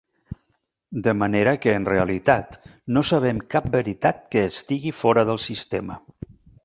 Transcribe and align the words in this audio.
De 1.07 1.11
manera 1.17 1.51
que 1.65 1.75
en 1.79 1.85
realitat, 1.89 2.57
no 2.97 3.03
sabem 3.11 3.43
cap 3.57 3.67
veritat 3.79 4.25
que 4.33 4.45
estigui 4.53 4.95
fora 5.03 5.27
del 5.31 5.43
sistema. 5.45 6.01